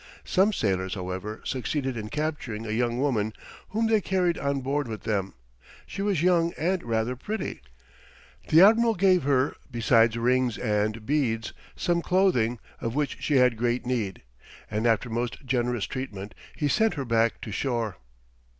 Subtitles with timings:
[0.25, 3.33] Some sailors, however, succeeded in capturing a young woman,
[3.69, 5.35] whom they carried on board with them.
[5.85, 7.61] She was young and rather pretty.
[8.49, 13.85] The admiral gave her, besides rings and beads, some clothing, of which she had great
[13.85, 14.23] need,
[14.71, 17.97] and after most generous treatment, he sent her back to shore.